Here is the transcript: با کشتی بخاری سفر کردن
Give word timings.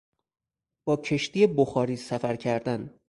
با 0.85 0.97
کشتی 0.97 1.47
بخاری 1.47 1.95
سفر 1.95 2.35
کردن 2.35 2.93